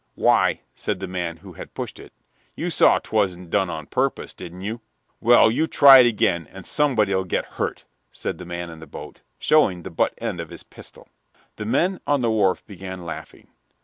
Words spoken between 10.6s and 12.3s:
pistol. The men on